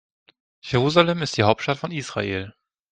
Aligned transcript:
Jerusalem 0.63 1.21
ist 1.21 1.37
die 1.37 1.43
Hauptstadt 1.43 1.77
von 1.77 1.91
Israel. 1.91 2.55